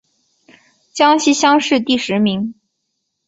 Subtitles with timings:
[0.93, 2.55] 江西乡试第十名。